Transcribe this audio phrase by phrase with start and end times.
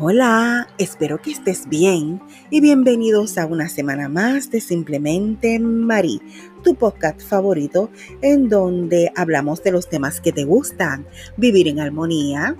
[0.00, 2.20] Hola, espero que estés bien
[2.50, 6.20] y bienvenidos a una semana más de Simplemente Marí,
[6.64, 12.56] tu podcast favorito en donde hablamos de los temas que te gustan, vivir en armonía,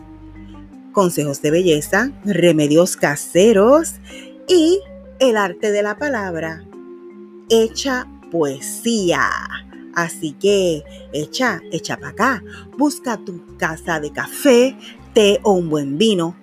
[0.93, 3.95] consejos de belleza, remedios caseros
[4.47, 4.81] y
[5.19, 6.65] el arte de la palabra,
[7.51, 9.29] hecha poesía.
[9.97, 12.45] Así que echa, echa para acá,
[12.79, 14.77] busca tu casa de café,
[15.15, 16.37] té o un buen vino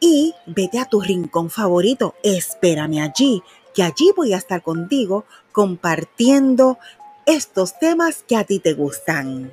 [0.00, 2.14] y vete a tu rincón favorito.
[2.22, 3.42] Espérame allí,
[3.74, 6.78] que allí voy a estar contigo compartiendo
[7.26, 9.52] estos temas que a ti te gustan.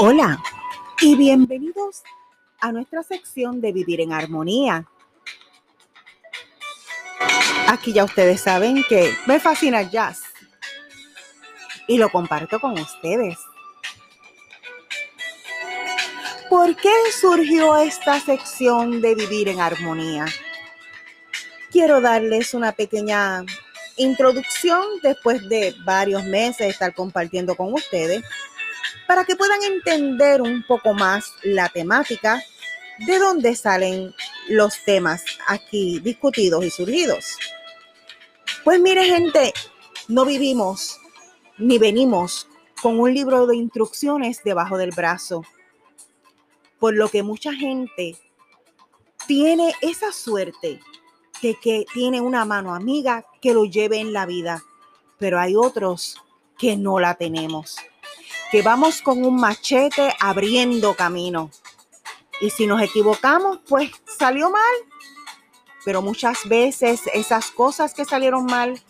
[0.00, 0.40] Hola
[1.00, 2.04] y bienvenidos
[2.60, 4.86] a nuestra sección de Vivir en Armonía.
[7.68, 10.22] Aquí ya ustedes saben que me fascina el jazz
[11.86, 13.38] y lo comparto con ustedes.
[16.48, 20.24] ¿Por qué surgió esta sección de Vivir en Armonía?
[21.70, 23.44] Quiero darles una pequeña
[23.96, 28.22] introducción después de varios meses de estar compartiendo con ustedes
[29.08, 32.42] para que puedan entender un poco más la temática,
[33.06, 34.14] de dónde salen
[34.50, 37.38] los temas aquí discutidos y surgidos.
[38.64, 39.54] Pues mire gente,
[40.08, 41.00] no vivimos
[41.56, 42.48] ni venimos
[42.82, 45.42] con un libro de instrucciones debajo del brazo,
[46.78, 48.14] por lo que mucha gente
[49.26, 50.80] tiene esa suerte
[51.40, 54.62] de que tiene una mano amiga que lo lleve en la vida,
[55.18, 56.22] pero hay otros
[56.58, 57.78] que no la tenemos
[58.50, 61.50] que vamos con un machete abriendo camino.
[62.40, 64.74] Y si nos equivocamos, pues salió mal.
[65.84, 68.80] Pero muchas veces esas cosas que salieron mal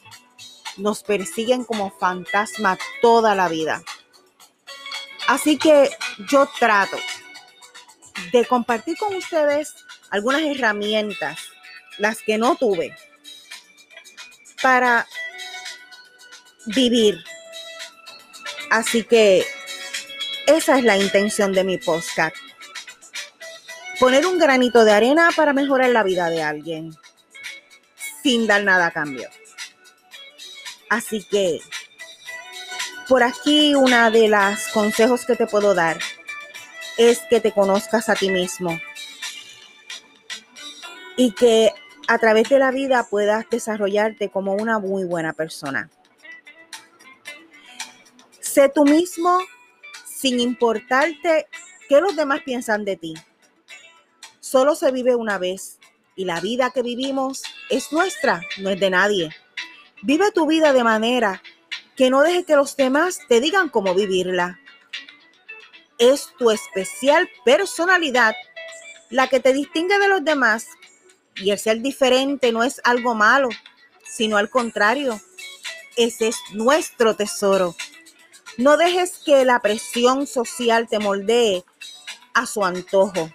[0.76, 3.82] nos persiguen como fantasma toda la vida.
[5.26, 5.90] Así que
[6.30, 6.96] yo trato
[8.32, 9.74] de compartir con ustedes
[10.10, 11.38] algunas herramientas,
[11.98, 12.96] las que no tuve,
[14.62, 15.06] para
[16.66, 17.22] vivir
[18.70, 19.44] Así que
[20.46, 22.36] esa es la intención de mi podcast.
[23.98, 26.94] Poner un granito de arena para mejorar la vida de alguien
[28.22, 29.28] sin dar nada a cambio.
[30.88, 31.60] Así que
[33.08, 35.98] por aquí una de las consejos que te puedo dar
[36.98, 38.78] es que te conozcas a ti mismo
[41.16, 41.72] y que
[42.06, 45.90] a través de la vida puedas desarrollarte como una muy buena persona.
[48.58, 49.38] Sé tú mismo
[50.04, 51.46] sin importarte
[51.88, 53.14] qué los demás piensan de ti.
[54.40, 55.78] Solo se vive una vez
[56.16, 59.30] y la vida que vivimos es nuestra, no es de nadie.
[60.02, 61.40] Vive tu vida de manera
[61.94, 64.58] que no deje que los demás te digan cómo vivirla.
[65.98, 68.34] Es tu especial personalidad
[69.08, 70.66] la que te distingue de los demás
[71.36, 73.50] y el ser diferente no es algo malo,
[74.02, 75.20] sino al contrario,
[75.96, 77.76] ese es nuestro tesoro.
[78.58, 81.64] No dejes que la presión social te moldee
[82.34, 83.30] a su antojo.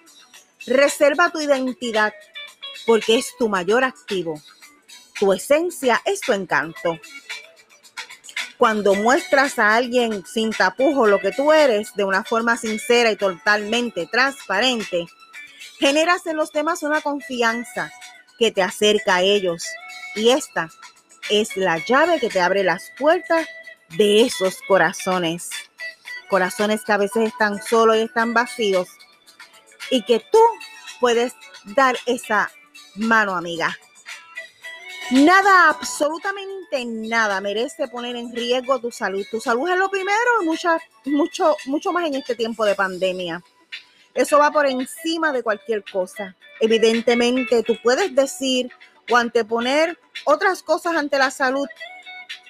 [0.67, 2.13] Reserva tu identidad
[2.85, 4.41] porque es tu mayor activo.
[5.17, 7.00] Tu esencia es tu encanto.
[8.57, 13.16] Cuando muestras a alguien sin tapujo lo que tú eres de una forma sincera y
[13.16, 15.06] totalmente transparente,
[15.79, 17.94] generas en los demás una confianza
[18.38, 19.63] que te acerca a ellos.
[20.16, 20.69] Y esta
[21.29, 23.47] es la llave que te abre las puertas
[23.98, 25.50] de esos corazones.
[26.30, 28.88] Corazones que a veces están solos y están vacíos.
[29.90, 30.40] Y que tú
[31.00, 31.34] puedes
[31.76, 32.52] dar esa
[32.96, 33.78] mano amiga.
[35.12, 39.26] Nada, absolutamente nada merece poner en riesgo tu salud.
[39.30, 40.70] Tu salud es lo primero y mucho,
[41.06, 43.44] mucho, mucho más en este tiempo de pandemia.
[44.13, 46.36] Eso va por encima de cualquier cosa.
[46.60, 48.72] Evidentemente, tú puedes decir
[49.12, 51.68] o anteponer otras cosas ante la salud,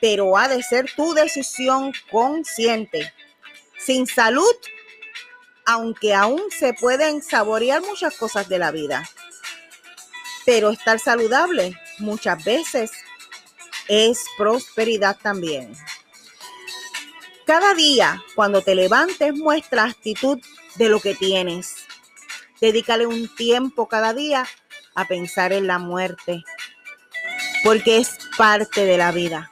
[0.03, 3.13] pero ha de ser tu decisión consciente.
[3.79, 4.53] Sin salud,
[5.65, 9.09] aunque aún se pueden saborear muchas cosas de la vida,
[10.45, 12.91] pero estar saludable muchas veces
[13.87, 15.73] es prosperidad también.
[17.45, 20.37] Cada día, cuando te levantes, muestra actitud
[20.75, 21.75] de lo que tienes.
[22.59, 24.45] Dedícale un tiempo cada día
[24.95, 26.43] a pensar en la muerte,
[27.63, 29.49] porque es parte de la vida.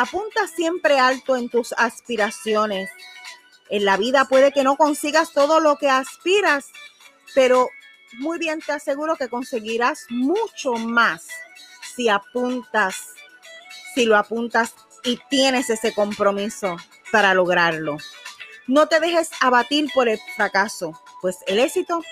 [0.00, 2.88] Apunta siempre alto en tus aspiraciones.
[3.68, 6.68] En la vida puede que no consigas todo lo que aspiras,
[7.34, 7.68] pero
[8.14, 11.28] muy bien te aseguro que conseguirás mucho más
[11.94, 12.96] si apuntas,
[13.94, 14.74] si lo apuntas
[15.04, 16.78] y tienes ese compromiso
[17.12, 17.98] para lograrlo.
[18.66, 22.02] No te dejes abatir por el fracaso, pues el éxito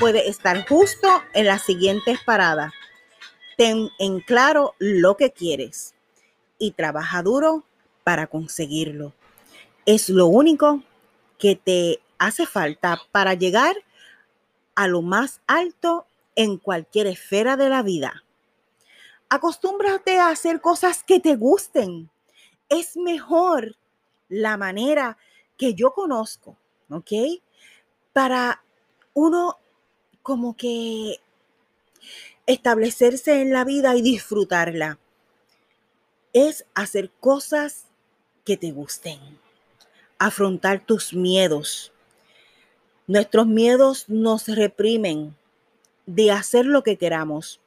[0.00, 2.72] puede estar justo en las siguientes paradas.
[3.56, 5.95] Ten en claro lo que quieres
[6.58, 7.64] y trabaja duro
[8.04, 9.12] para conseguirlo.
[9.84, 10.82] Es lo único
[11.38, 13.76] que te hace falta para llegar
[14.74, 18.24] a lo más alto en cualquier esfera de la vida.
[19.28, 22.10] Acostúmbrate a hacer cosas que te gusten.
[22.68, 23.76] Es mejor
[24.28, 25.16] la manera
[25.56, 26.56] que yo conozco,
[26.90, 27.12] ¿ok?
[28.12, 28.62] Para
[29.14, 29.56] uno
[30.22, 31.20] como que
[32.46, 34.98] establecerse en la vida y disfrutarla.
[36.38, 37.86] Es hacer cosas
[38.44, 39.18] que te gusten.
[40.18, 41.94] Afrontar tus miedos.
[43.06, 45.34] Nuestros miedos nos reprimen
[46.04, 47.58] de hacer lo que queramos.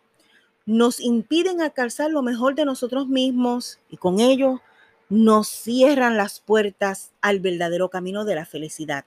[0.67, 4.61] Nos impiden alcanzar lo mejor de nosotros mismos y con ello
[5.09, 9.03] nos cierran las puertas al verdadero camino de la felicidad.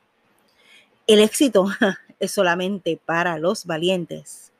[1.07, 1.69] El éxito
[2.19, 4.51] es solamente para los valientes.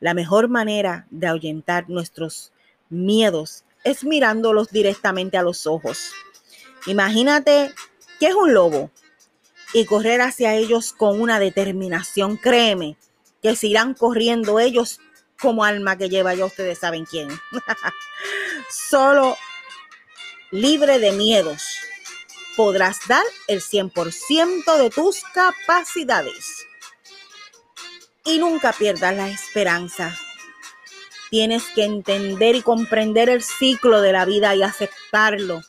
[0.00, 2.50] La mejor manera de ahuyentar nuestros
[2.88, 6.12] miedos es mirándolos directamente a los ojos.
[6.86, 7.72] Imagínate
[8.18, 8.90] que es un lobo
[9.72, 12.96] y correr hacia ellos con una determinación, créeme,
[13.42, 15.00] que se irán corriendo ellos
[15.40, 17.28] como alma que lleva, ya ustedes saben quién.
[18.70, 19.36] Solo
[20.50, 21.62] libre de miedos,
[22.56, 26.66] podrás dar el 100% de tus capacidades.
[28.24, 30.14] Y nunca pierdas la esperanza.
[31.30, 35.60] Tienes que entender y comprender el ciclo de la vida y aceptarlo.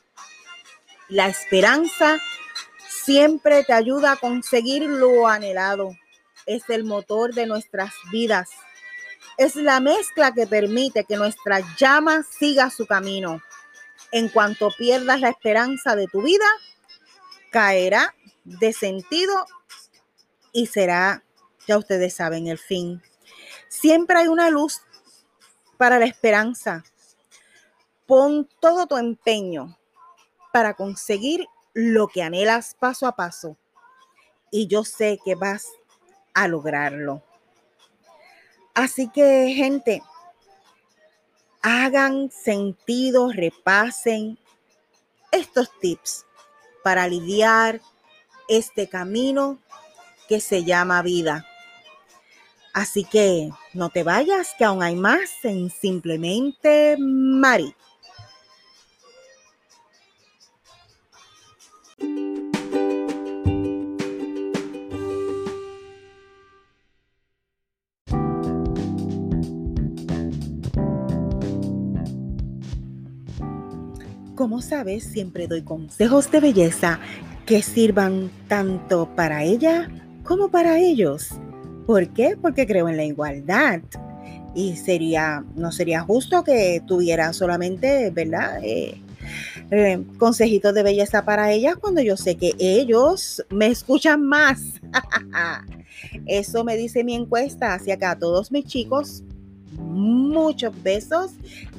[1.07, 2.19] La esperanza
[2.89, 5.95] siempre te ayuda a conseguir lo anhelado.
[6.45, 8.49] Es el motor de nuestras vidas.
[9.37, 13.41] Es la mezcla que permite que nuestra llama siga su camino.
[14.11, 16.45] En cuanto pierdas la esperanza de tu vida,
[17.51, 19.45] caerá de sentido
[20.51, 21.23] y será,
[21.67, 23.01] ya ustedes saben, el fin.
[23.67, 24.81] Siempre hay una luz
[25.81, 26.83] para la esperanza.
[28.05, 29.79] Pon todo tu empeño
[30.53, 33.57] para conseguir lo que anhelas paso a paso.
[34.51, 35.65] Y yo sé que vas
[36.35, 37.23] a lograrlo.
[38.75, 40.03] Así que, gente,
[41.63, 44.37] hagan sentido, repasen
[45.31, 46.27] estos tips
[46.83, 47.81] para lidiar
[48.47, 49.57] este camino
[50.29, 51.50] que se llama vida.
[52.73, 57.75] Así que no te vayas, que aún hay más en Simplemente Mari.
[74.35, 76.99] Como sabes, siempre doy consejos de belleza
[77.45, 79.87] que sirvan tanto para ella
[80.23, 81.35] como para ellos.
[81.85, 82.37] ¿Por qué?
[82.41, 83.81] Porque creo en la igualdad.
[84.53, 88.59] Y sería, no sería justo que tuviera solamente, ¿verdad?
[88.63, 89.01] Eh,
[89.71, 94.61] eh, consejitos de belleza para ellas cuando yo sé que ellos me escuchan más.
[96.25, 99.23] Eso me dice mi encuesta hacia acá todos mis chicos
[99.77, 101.31] muchos besos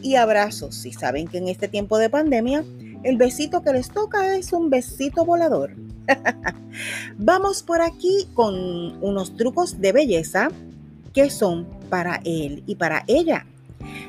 [0.02, 0.75] y abrazos.
[0.75, 2.64] Si saben que en este tiempo de pandemia
[3.02, 5.75] el besito que les toca es un besito volador.
[7.18, 10.49] Vamos por aquí con unos trucos de belleza
[11.12, 13.47] que son para él y para ella.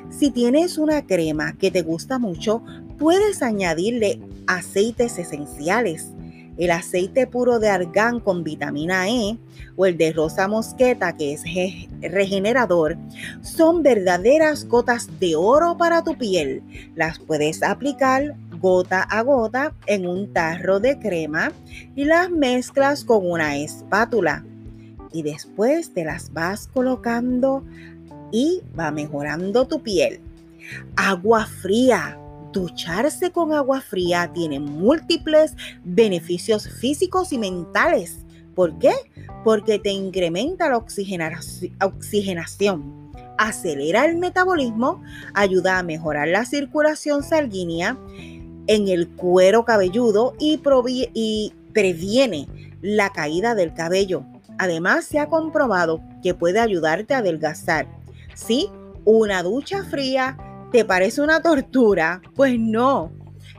[0.09, 2.63] Si tienes una crema que te gusta mucho,
[2.97, 6.11] puedes añadirle aceites esenciales
[6.57, 9.37] el aceite puro de argán con vitamina E
[9.75, 11.43] o el de rosa mosqueta que es
[12.01, 12.97] regenerador
[13.41, 16.61] son verdaderas gotas de oro para tu piel.
[16.95, 21.51] Las puedes aplicar gota a gota en un tarro de crema
[21.97, 24.45] y las mezclas con una espátula.
[25.11, 27.65] Y después te las vas colocando
[28.31, 30.21] y va mejorando tu piel.
[30.95, 32.17] Agua fría
[32.53, 38.19] Ducharse con agua fría tiene múltiples beneficios físicos y mentales.
[38.53, 38.93] ¿Por qué?
[39.43, 45.01] Porque te incrementa la oxigenación, acelera el metabolismo,
[45.33, 47.97] ayuda a mejorar la circulación sanguínea
[48.67, 50.57] en el cuero cabelludo y,
[51.73, 52.47] previene
[52.81, 54.23] la caída del cabello.
[54.57, 57.87] Además, se ha comprobado que puede ayudarte a adelgazar.
[58.35, 58.69] Sí,
[59.05, 60.37] una ducha fría
[60.73, 62.19] ¿Te parece una tortura?
[62.35, 63.11] Pues no.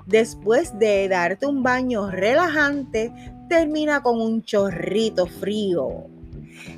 [0.05, 3.13] Después de darte un baño relajante,
[3.49, 6.09] termina con un chorrito frío.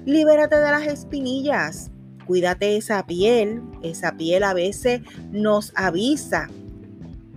[0.04, 1.90] Libérate de las espinillas.
[2.26, 3.62] Cuídate esa piel.
[3.82, 6.50] Esa piel a veces nos avisa.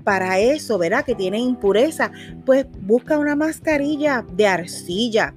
[0.03, 1.05] Para eso, ¿verdad?
[1.05, 2.11] Que tiene impureza.
[2.45, 5.33] Pues busca una mascarilla de arcilla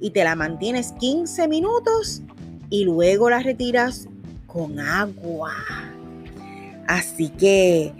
[0.00, 2.22] y te la mantienes 15 minutos
[2.70, 4.08] y luego la retiras
[4.46, 5.52] con agua.
[6.86, 7.92] Así que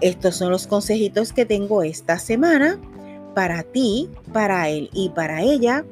[0.00, 2.78] estos son los consejitos que tengo esta semana
[3.34, 5.84] para ti, para él y para ella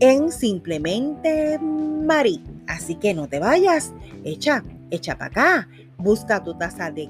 [0.00, 2.42] en Simplemente Mari.
[2.66, 3.92] Así que no te vayas,
[4.24, 7.08] echa, echa para acá, busca tu taza de,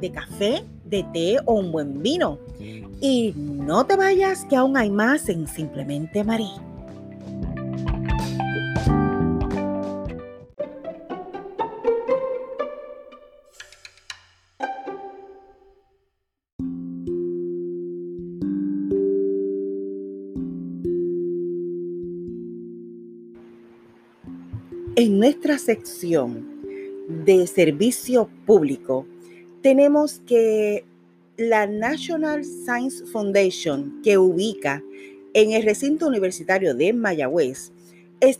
[0.00, 0.64] de café,
[0.94, 2.38] de té o un buen vino.
[3.00, 6.50] Y no te vayas, que aún hay más en Simplemente Mari.
[24.96, 26.46] En nuestra sección
[27.08, 29.06] de servicio público
[29.64, 30.84] tenemos que
[31.38, 34.84] la National Science Foundation, que ubica
[35.32, 37.72] en el recinto universitario de Mayagüez,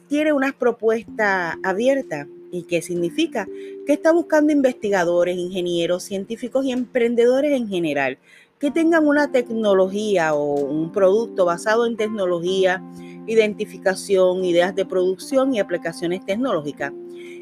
[0.06, 3.48] tiene una propuesta abierta y que significa
[3.86, 8.18] que está buscando investigadores, ingenieros, científicos y emprendedores en general
[8.58, 12.82] que tengan una tecnología o un producto basado en tecnología
[13.26, 16.92] identificación, ideas de producción y aplicaciones tecnológicas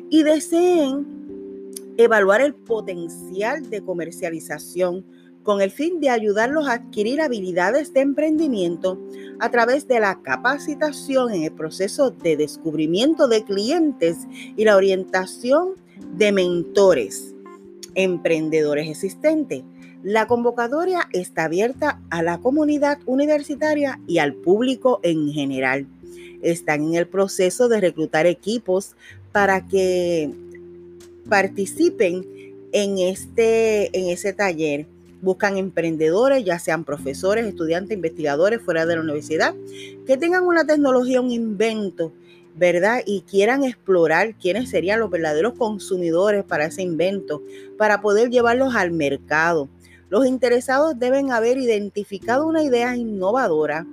[0.08, 1.21] y deseen
[1.96, 5.04] evaluar el potencial de comercialización
[5.42, 9.00] con el fin de ayudarlos a adquirir habilidades de emprendimiento
[9.40, 14.18] a través de la capacitación en el proceso de descubrimiento de clientes
[14.56, 15.70] y la orientación
[16.16, 17.34] de mentores,
[17.94, 19.64] emprendedores existentes.
[20.02, 25.86] La convocatoria está abierta a la comunidad universitaria y al público en general.
[26.42, 28.96] Están en el proceso de reclutar equipos
[29.30, 30.30] para que
[31.28, 32.26] participen
[32.72, 34.86] en, este, en taller.
[35.20, 39.54] Buscan emprendedores, ya sean profesores, estudiantes, investigadores fuera de la universidad,
[40.06, 42.12] que tengan una tecnología, un invento,
[42.56, 43.02] ¿verdad?
[43.06, 47.40] Y quieran explorar quiénes serían los verdaderos consumidores para ese invento,
[47.78, 49.68] para poder llevarlos al mercado.
[50.08, 53.86] Los interesados deben haber identificado una idea innovadora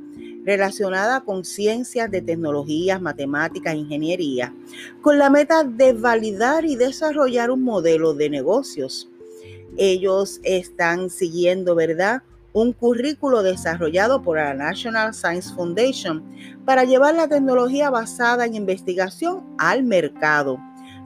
[0.46, 4.53] relacionada con ciencias de tecnologías, matemáticas, ingeniería,
[5.01, 9.10] con la meta de validar y desarrollar un modelo de negocios.
[9.77, 12.24] Ellos están siguiendo, ¿verdad?
[12.53, 16.24] Un currículo desarrollado por la National Science Foundation
[16.65, 20.58] para llevar la tecnología basada en investigación al mercado.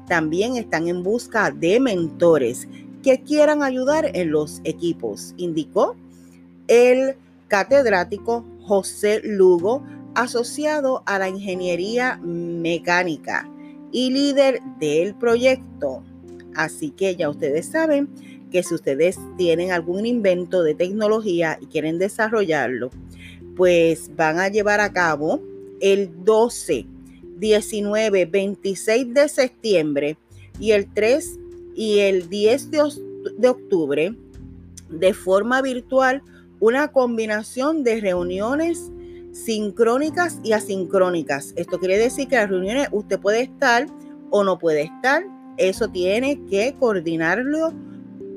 [0.08, 2.68] También están en busca de mentores
[3.04, 5.96] que quieran ayudar en los equipos, indicó
[6.68, 7.16] el
[7.50, 9.84] catedrático José Lugo,
[10.15, 13.50] asociado a la ingeniería mecánica
[13.91, 16.03] y líder del proyecto.
[16.55, 18.10] Así que ya ustedes saben
[18.51, 22.91] que si ustedes tienen algún invento de tecnología y quieren desarrollarlo,
[23.55, 25.41] pues van a llevar a cabo
[25.79, 26.86] el 12,
[27.38, 30.17] 19, 26 de septiembre
[30.60, 31.39] y el 3
[31.75, 34.15] y el 10 de octubre
[34.89, 36.22] de forma virtual
[36.63, 38.89] una combinación de reuniones
[39.34, 41.51] sincrónicas y asincrónicas.
[41.58, 43.88] Esto quiere decir que las reuniones usted puede estar
[44.29, 45.25] o no puede estar.
[45.58, 47.74] Eso tiene que coordinarlo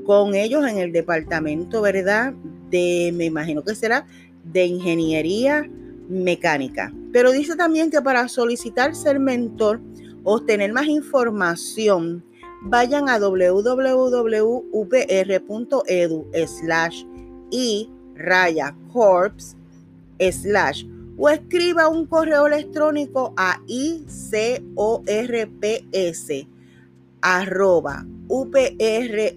[0.04, 2.34] con ellos en el departamento, ¿verdad?
[2.68, 4.04] De, me imagino que será
[4.42, 5.70] de ingeniería
[6.08, 6.92] mecánica.
[7.12, 9.80] Pero dice también que para solicitar ser mentor
[10.24, 12.24] o obtener más información,
[12.62, 13.86] vayan a www.upr.edu
[16.44, 17.04] slash
[17.52, 19.56] y raya corps
[20.18, 20.84] slash
[21.18, 24.32] o escriba un correo electrónico a icorps
[27.22, 29.36] arroba uprm.edu.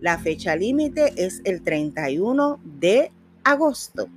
[0.00, 3.12] La fecha límite es el 31 de
[3.44, 4.08] agosto.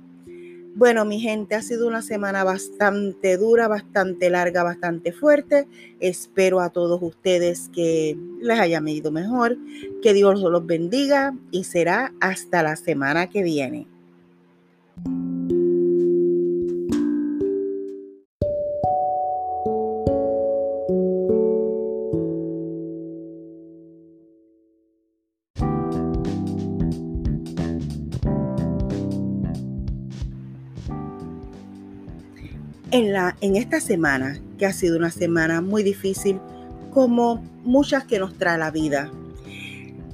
[0.76, 5.68] Bueno, mi gente, ha sido una semana bastante dura, bastante larga, bastante fuerte.
[6.00, 9.56] Espero a todos ustedes que les haya ido mejor,
[10.02, 13.86] que Dios los bendiga y será hasta la semana que viene.
[33.40, 36.40] En esta semana, que ha sido una semana muy difícil,
[36.90, 39.10] como muchas que nos trae la vida.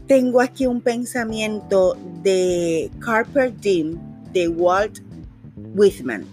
[0.06, 3.98] Tengo aquí un pensamiento de Carper Diem
[4.32, 5.00] de Walt
[5.74, 6.24] Whitman.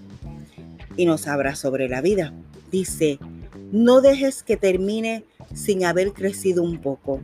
[0.96, 2.34] y nos habla sobre la vida.
[2.72, 3.20] Dice,
[3.72, 7.22] no dejes que termine sin haber crecido un poco,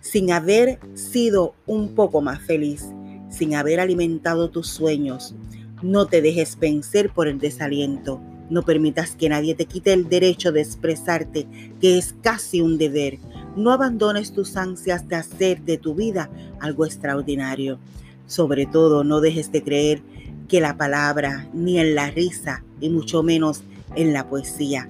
[0.00, 2.86] sin haber sido un poco más feliz,
[3.30, 5.34] sin haber alimentado tus sueños.
[5.80, 8.20] No te dejes vencer por el desaliento.
[8.50, 11.46] No permitas que nadie te quite el derecho de expresarte,
[11.80, 13.18] que es casi un deber.
[13.56, 17.78] No abandones tus ansias de hacer de tu vida algo extraordinario.
[18.26, 20.02] Sobre todo, no dejes de creer
[20.48, 23.62] que la palabra, ni en la risa, y mucho menos
[23.96, 24.88] en la poesía,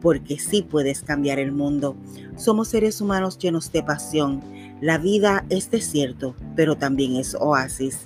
[0.00, 1.96] porque sí puedes cambiar el mundo.
[2.36, 4.42] Somos seres humanos llenos de pasión.
[4.80, 8.00] La vida es desierto, pero también es oasis.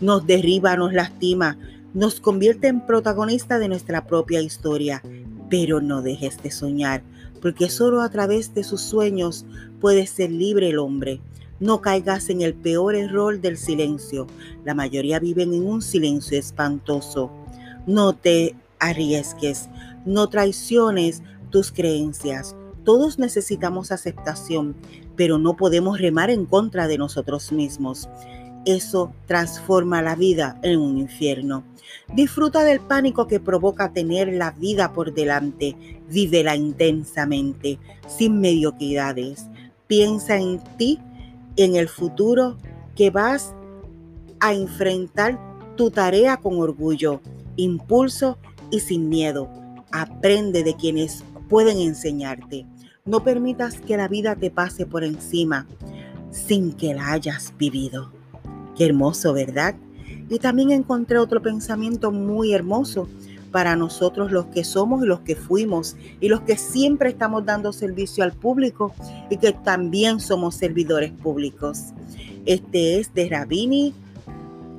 [0.00, 1.58] Nos derriba, nos lastima,
[1.94, 5.02] nos convierte en protagonista de nuestra propia historia,
[5.48, 7.02] pero no dejes de soñar,
[7.40, 9.46] porque solo a través de sus sueños
[9.80, 11.20] puede ser libre el hombre.
[11.58, 14.26] No caigas en el peor error del silencio.
[14.64, 17.30] La mayoría viven en un silencio espantoso.
[17.86, 19.68] No te arriesgues,
[20.04, 22.54] no traiciones tus creencias.
[22.84, 24.76] Todos necesitamos aceptación,
[25.16, 28.08] pero no podemos remar en contra de nosotros mismos.
[28.66, 31.62] Eso transforma la vida en un infierno.
[32.12, 35.76] Disfruta del pánico que provoca tener la vida por delante.
[36.10, 39.46] Vívela intensamente, sin mediocridades.
[39.86, 40.98] Piensa en ti,
[41.56, 42.58] en el futuro
[42.96, 43.54] que vas
[44.40, 45.38] a enfrentar
[45.76, 47.20] tu tarea con orgullo,
[47.54, 48.36] impulso
[48.72, 49.48] y sin miedo.
[49.92, 52.66] Aprende de quienes pueden enseñarte.
[53.04, 55.68] No permitas que la vida te pase por encima
[56.32, 58.15] sin que la hayas vivido.
[58.76, 59.74] Qué hermoso, ¿verdad?
[60.28, 63.08] Y también encontré otro pensamiento muy hermoso
[63.52, 67.72] para nosotros los que somos y los que fuimos y los que siempre estamos dando
[67.72, 68.92] servicio al público
[69.30, 71.84] y que también somos servidores públicos.
[72.44, 73.94] Este es de Rabini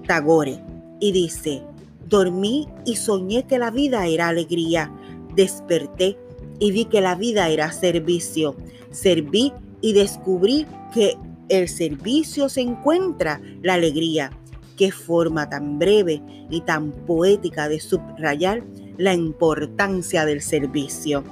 [0.06, 0.62] Tagore
[1.00, 1.64] y dice,
[2.08, 4.92] Dormí y soñé que la vida era alegría.
[5.36, 6.18] Desperté
[6.60, 8.56] y vi que la vida era servicio.
[8.92, 11.18] Serví y descubrí que
[11.50, 14.32] el servicio se encuentra la alegría.
[14.76, 18.64] Qué forma tan breve y tan poética de subrayar
[18.98, 21.24] la importancia del servicio.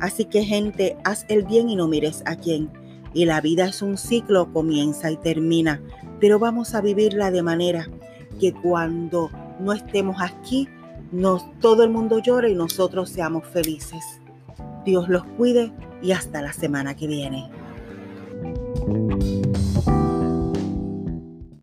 [0.00, 2.70] Así que gente, haz el bien y no mires a quién.
[3.14, 5.80] Y la vida es un ciclo, comienza y termina,
[6.20, 7.88] pero vamos a vivirla de manera
[8.38, 10.68] que cuando no estemos aquí,
[11.60, 14.20] todo el mundo llore y nosotros seamos felices.
[14.84, 17.48] Dios los cuide y hasta la semana que viene.